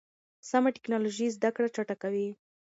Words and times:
سمه 0.49 0.69
ټکنالوژي 0.75 1.27
زده 1.35 1.49
کړه 1.55 1.67
چټکوي. 1.75 2.29